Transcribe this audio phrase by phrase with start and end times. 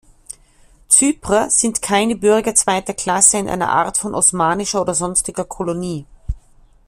[0.87, 6.07] Zyprer sind keine Bürger zweiter Klasse in einer Art von osmanischer oder sonstiger Kolonie.